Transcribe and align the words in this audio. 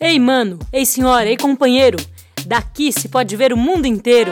Ei, 0.00 0.16
mano, 0.20 0.60
ei, 0.72 0.86
senhora, 0.86 1.28
ei, 1.28 1.36
companheiro, 1.36 1.98
daqui 2.46 2.92
se 2.92 3.08
pode 3.08 3.34
ver 3.34 3.52
o 3.52 3.56
mundo 3.56 3.84
inteiro. 3.84 4.30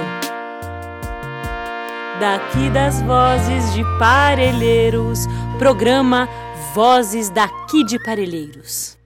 Daqui 2.20 2.70
das 2.70 3.02
vozes 3.02 3.74
de 3.74 3.82
Parelheiros, 3.98 5.26
programa 5.58 6.28
Vozes 6.72 7.30
daqui 7.30 7.82
de 7.84 7.98
Parelheiros. 8.04 8.96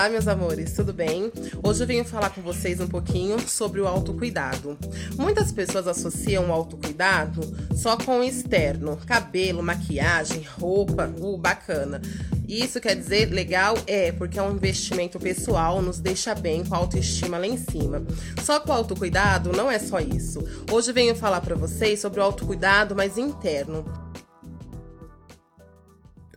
Olá, 0.00 0.08
meus 0.08 0.26
amores, 0.26 0.72
tudo 0.72 0.94
bem? 0.94 1.30
Hoje 1.62 1.82
eu 1.82 1.86
venho 1.86 2.06
falar 2.06 2.30
com 2.30 2.40
vocês 2.40 2.80
um 2.80 2.88
pouquinho 2.88 3.38
sobre 3.38 3.82
o 3.82 3.86
autocuidado. 3.86 4.78
Muitas 5.18 5.52
pessoas 5.52 5.86
associam 5.86 6.48
o 6.48 6.52
autocuidado 6.54 7.42
só 7.76 7.98
com 7.98 8.20
o 8.20 8.24
externo, 8.24 8.96
cabelo, 9.04 9.62
maquiagem, 9.62 10.42
roupa, 10.58 11.12
uh, 11.18 11.36
bacana. 11.36 12.00
Isso 12.48 12.80
quer 12.80 12.96
dizer 12.96 13.26
legal? 13.26 13.76
É, 13.86 14.10
porque 14.10 14.38
é 14.38 14.42
um 14.42 14.52
investimento 14.52 15.20
pessoal, 15.20 15.82
nos 15.82 16.00
deixa 16.00 16.34
bem, 16.34 16.64
com 16.64 16.74
a 16.74 16.78
autoestima 16.78 17.36
lá 17.36 17.46
em 17.46 17.58
cima. 17.58 18.02
Só 18.42 18.58
que 18.58 18.70
o 18.70 18.72
autocuidado 18.72 19.52
não 19.52 19.70
é 19.70 19.78
só 19.78 20.00
isso. 20.00 20.42
Hoje 20.72 20.92
eu 20.92 20.94
venho 20.94 21.14
falar 21.14 21.42
para 21.42 21.54
vocês 21.54 22.00
sobre 22.00 22.20
o 22.20 22.22
autocuidado 22.22 22.96
mais 22.96 23.18
interno. 23.18 23.84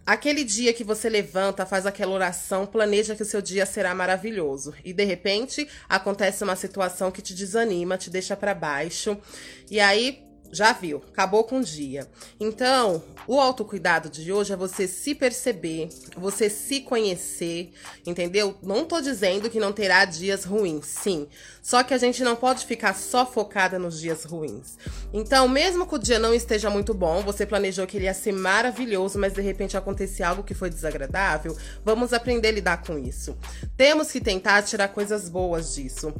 Aquele 0.05 0.43
dia 0.43 0.73
que 0.73 0.83
você 0.83 1.07
levanta, 1.07 1.65
faz 1.65 1.85
aquela 1.85 2.11
oração, 2.11 2.65
planeja 2.65 3.15
que 3.15 3.23
o 3.23 3.25
seu 3.25 3.41
dia 3.41 3.65
será 3.65 3.95
maravilhoso. 3.95 4.73
E 4.83 4.91
de 4.91 5.05
repente 5.05 5.67
acontece 5.87 6.43
uma 6.43 6.57
situação 6.57 7.09
que 7.09 7.21
te 7.21 7.33
desanima, 7.33 7.97
te 7.97 8.09
deixa 8.09 8.35
para 8.35 8.53
baixo. 8.53 9.17
E 9.71 9.79
aí 9.79 10.21
já 10.53 10.71
viu, 10.71 11.01
acabou 11.11 11.43
com 11.43 11.59
o 11.59 11.63
dia. 11.63 12.07
Então, 12.39 13.03
o 13.27 13.39
autocuidado 13.39 14.09
de 14.09 14.31
hoje 14.31 14.53
é 14.53 14.55
você 14.55 14.87
se 14.87 15.15
perceber, 15.15 15.89
você 16.15 16.49
se 16.49 16.81
conhecer, 16.81 17.71
entendeu? 18.05 18.55
Não 18.61 18.85
tô 18.85 19.01
dizendo 19.01 19.49
que 19.49 19.59
não 19.59 19.73
terá 19.73 20.05
dias 20.05 20.43
ruins, 20.43 20.85
sim. 20.85 21.27
Só 21.61 21.81
que 21.83 21.93
a 21.93 21.97
gente 21.97 22.23
não 22.23 22.35
pode 22.35 22.65
ficar 22.65 22.93
só 22.93 23.25
focada 23.25 23.79
nos 23.79 23.99
dias 23.99 24.25
ruins. 24.25 24.77
Então, 25.13 25.47
mesmo 25.47 25.87
que 25.87 25.95
o 25.95 25.99
dia 25.99 26.19
não 26.19 26.33
esteja 26.33 26.69
muito 26.69 26.93
bom, 26.93 27.21
você 27.21 27.45
planejou 27.45 27.87
que 27.87 27.97
ele 27.97 28.05
ia 28.05 28.13
ser 28.13 28.33
maravilhoso, 28.33 29.17
mas 29.17 29.33
de 29.33 29.41
repente 29.41 29.77
acontecer 29.77 30.23
algo 30.23 30.43
que 30.43 30.53
foi 30.53 30.69
desagradável, 30.69 31.57
vamos 31.83 32.13
aprender 32.13 32.49
a 32.49 32.51
lidar 32.51 32.83
com 32.83 32.97
isso. 32.99 33.37
Temos 33.75 34.11
que 34.11 34.19
tentar 34.19 34.61
tirar 34.63 34.89
coisas 34.89 35.29
boas 35.29 35.73
disso. 35.73 36.13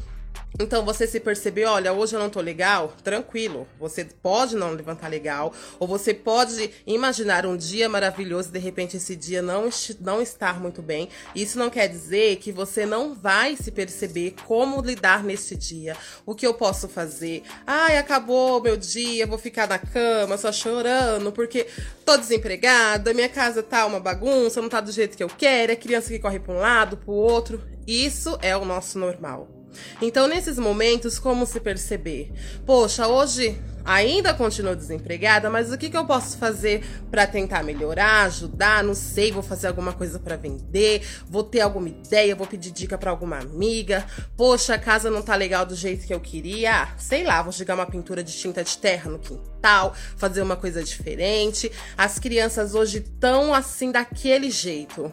Então 0.60 0.86
você 0.86 1.08
se 1.08 1.20
percebeu, 1.20 1.68
olha, 1.70 1.92
hoje 1.92 2.16
eu 2.16 2.20
não 2.20 2.30
tô 2.30 2.40
legal, 2.40 2.94
tranquilo. 3.04 3.68
Você 3.80 4.06
pode 4.06 4.56
não 4.56 4.72
levantar 4.72 5.08
legal, 5.08 5.52
ou 5.80 5.88
você 5.88 6.14
pode 6.14 6.70
imaginar 6.86 7.46
um 7.46 7.58
dia 7.58 7.90
maravilhoso 7.90 8.50
e 8.50 8.52
de 8.52 8.60
repente 8.60 8.98
esse 8.98 9.16
dia 9.16 9.42
não, 9.42 9.70
não 10.00 10.22
estar 10.22 10.60
muito 10.60 10.82
bem. 10.82 11.10
Isso 11.36 11.58
não 11.58 11.72
quer 11.72 11.88
dizer 11.88 12.36
que 12.38 12.52
você 12.52 12.86
não 12.86 13.16
vai 13.16 13.56
se 13.56 13.72
perceber 13.72 14.36
como 14.46 14.80
lidar 14.82 15.24
neste 15.24 15.56
dia. 15.56 15.98
O 16.24 16.36
que 16.36 16.46
eu 16.46 16.54
posso 16.54 16.88
fazer? 16.88 17.42
Ai, 17.66 17.98
acabou 17.98 18.62
meu 18.62 18.78
dia, 18.78 19.26
vou 19.26 19.40
ficar 19.40 19.68
na 19.68 19.80
cama 19.80 20.38
só 20.38 20.52
chorando 20.52 21.32
porque 21.32 21.66
tô 22.06 22.16
desempregada, 22.16 23.14
minha 23.14 23.30
casa 23.30 23.64
tá 23.64 23.88
uma 23.88 24.00
bagunça, 24.00 24.62
não 24.62 24.70
tá 24.70 24.80
do 24.80 24.92
jeito 24.92 25.18
que 25.18 25.24
eu 25.24 25.30
quero, 25.30 25.72
é 25.72 25.76
criança 25.76 26.10
que 26.10 26.20
corre 26.20 26.40
para 26.40 26.54
um 26.54 26.60
lado, 26.60 26.98
pro 26.98 27.12
outro. 27.12 27.60
Isso 27.88 28.38
é 28.42 28.56
o 28.56 28.64
nosso 28.64 29.00
normal. 29.00 29.63
Então, 30.02 30.28
nesses 30.28 30.58
momentos, 30.58 31.20
como 31.20 31.46
se 31.46 31.60
perceber? 31.60 32.32
Poxa, 32.66 33.08
hoje 33.08 33.60
ainda 33.86 34.34
continuo 34.34 34.76
desempregada, 34.76 35.50
mas 35.50 35.72
o 35.72 35.78
que, 35.78 35.90
que 35.90 35.98
eu 35.98 36.06
posso 36.06 36.38
fazer 36.38 36.84
para 37.12 37.28
tentar 37.28 37.64
melhorar, 37.64 38.26
ajudar? 38.26 38.84
Não 38.84 38.94
sei, 38.94 39.32
vou 39.32 39.44
fazer 39.44 39.68
alguma 39.68 39.94
coisa 39.94 40.20
para 40.20 40.36
vender, 40.36 41.06
vou 41.28 41.44
ter 41.44 41.62
alguma 41.62 41.90
ideia, 41.90 42.36
vou 42.36 42.48
pedir 42.48 42.72
dica 42.72 42.98
para 42.98 43.12
alguma 43.12 43.38
amiga. 43.38 44.06
Poxa, 44.38 44.76
a 44.76 44.80
casa 44.80 45.10
não 45.10 45.22
tá 45.22 45.36
legal 45.36 45.66
do 45.66 45.76
jeito 45.76 46.06
que 46.08 46.14
eu 46.14 46.20
queria. 46.20 46.84
Ah, 46.84 46.98
sei 46.98 47.24
lá, 47.24 47.42
vou 47.42 47.52
jogar 47.52 47.76
uma 47.76 47.86
pintura 47.86 48.24
de 48.24 48.34
tinta 48.34 48.64
de 48.64 48.78
terra 48.78 49.12
no 49.12 49.20
quintal, 49.20 49.94
fazer 50.18 50.42
uma 50.42 50.56
coisa 50.56 50.84
diferente. 50.84 51.72
As 51.98 52.18
crianças 52.20 52.74
hoje 52.74 53.00
estão 53.00 53.54
assim 53.54 53.92
daquele 53.92 54.50
jeito. 54.50 55.12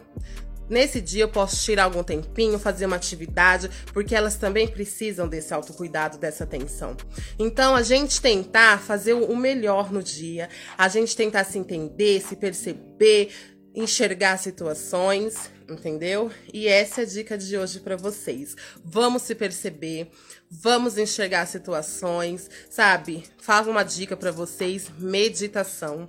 Nesse 0.71 1.01
dia 1.01 1.23
eu 1.25 1.27
posso 1.27 1.61
tirar 1.61 1.83
algum 1.83 2.01
tempinho, 2.01 2.57
fazer 2.57 2.85
uma 2.85 2.95
atividade, 2.95 3.69
porque 3.91 4.15
elas 4.15 4.37
também 4.37 4.69
precisam 4.69 5.27
desse 5.27 5.53
autocuidado, 5.53 6.17
dessa 6.17 6.45
atenção. 6.45 6.95
Então, 7.37 7.75
a 7.75 7.83
gente 7.83 8.21
tentar 8.21 8.81
fazer 8.81 9.11
o 9.11 9.35
melhor 9.35 9.91
no 9.91 10.01
dia, 10.01 10.47
a 10.77 10.87
gente 10.87 11.13
tentar 11.13 11.43
se 11.43 11.57
entender, 11.57 12.21
se 12.21 12.37
perceber, 12.37 13.31
enxergar 13.75 14.37
situações, 14.37 15.51
entendeu? 15.69 16.31
E 16.53 16.69
essa 16.69 17.01
é 17.01 17.03
a 17.03 17.07
dica 17.07 17.37
de 17.37 17.57
hoje 17.57 17.81
para 17.81 17.97
vocês. 17.97 18.55
Vamos 18.81 19.23
se 19.23 19.35
perceber, 19.35 20.09
vamos 20.49 20.97
enxergar 20.97 21.47
situações, 21.47 22.49
sabe? 22.69 23.25
Faz 23.41 23.67
uma 23.67 23.83
dica 23.83 24.15
para 24.15 24.31
vocês: 24.31 24.89
meditação. 24.97 26.07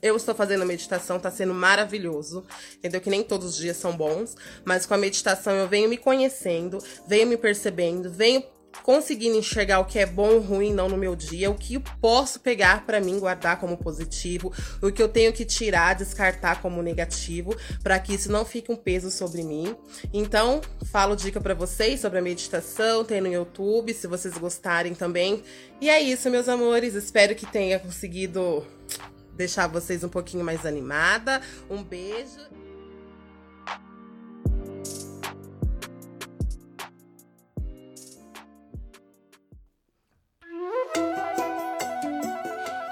Eu 0.00 0.16
estou 0.16 0.34
fazendo 0.34 0.64
meditação, 0.64 1.18
tá 1.18 1.30
sendo 1.30 1.54
maravilhoso. 1.54 2.44
Entendeu? 2.76 3.00
Que 3.00 3.10
nem 3.10 3.22
todos 3.22 3.50
os 3.50 3.56
dias 3.56 3.76
são 3.76 3.96
bons, 3.96 4.36
mas 4.64 4.86
com 4.86 4.94
a 4.94 4.98
meditação 4.98 5.54
eu 5.54 5.68
venho 5.68 5.88
me 5.88 5.96
conhecendo, 5.96 6.78
venho 7.06 7.26
me 7.26 7.36
percebendo, 7.36 8.10
venho 8.10 8.42
conseguindo 8.82 9.36
enxergar 9.36 9.80
o 9.80 9.84
que 9.84 9.98
é 9.98 10.06
bom 10.06 10.34
ou 10.34 10.40
ruim 10.40 10.72
não 10.72 10.88
no 10.88 10.96
meu 10.96 11.14
dia, 11.14 11.50
o 11.50 11.54
que 11.54 11.74
eu 11.74 11.82
posso 12.00 12.40
pegar 12.40 12.84
para 12.84 13.00
mim 13.00 13.18
guardar 13.18 13.58
como 13.60 13.76
positivo, 13.76 14.52
o 14.82 14.90
que 14.90 15.02
eu 15.02 15.08
tenho 15.08 15.32
que 15.32 15.44
tirar, 15.44 15.94
descartar 15.94 16.60
como 16.60 16.82
negativo, 16.82 17.54
para 17.82 17.98
que 17.98 18.14
isso 18.14 18.30
não 18.30 18.44
fique 18.44 18.72
um 18.72 18.76
peso 18.76 19.10
sobre 19.10 19.42
mim. 19.42 19.76
Então, 20.12 20.60
falo 20.90 21.14
dica 21.14 21.40
para 21.40 21.54
vocês 21.54 22.00
sobre 22.00 22.18
a 22.18 22.22
meditação, 22.22 23.04
tem 23.04 23.20
no 23.20 23.32
YouTube, 23.32 23.94
se 23.94 24.06
vocês 24.06 24.36
gostarem 24.36 24.94
também. 24.94 25.42
E 25.80 25.88
é 25.88 26.00
isso, 26.00 26.30
meus 26.30 26.48
amores, 26.48 26.94
espero 26.94 27.34
que 27.34 27.46
tenha 27.46 27.78
conseguido 27.78 28.66
deixar 29.36 29.66
vocês 29.66 30.04
um 30.04 30.08
pouquinho 30.08 30.44
mais 30.44 30.64
animada. 30.64 31.40
Um 31.68 31.82
beijo. 31.82 32.40